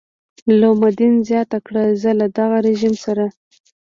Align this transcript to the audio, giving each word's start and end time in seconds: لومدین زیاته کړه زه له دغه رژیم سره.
لومدین 0.59 1.13
زیاته 1.27 1.57
کړه 1.65 1.83
زه 2.01 2.11
له 2.19 2.27
دغه 2.37 2.57
رژیم 2.67 2.93
سره. 3.05 3.25